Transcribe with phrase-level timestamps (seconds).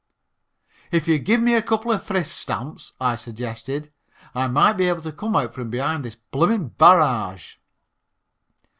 [0.91, 3.93] "If you'd give me a couple of Thrift Stamps," I suggested,
[4.33, 7.57] "I might be able to come out from behind this blooming barrage."